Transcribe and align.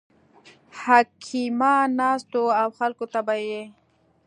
حکیمان 0.81 1.87
ناست 1.99 2.29
وو 2.35 2.45
او 2.61 2.69
خلکو 2.77 3.05
ته 3.13 3.19
به 3.27 3.35
یې 3.47 3.63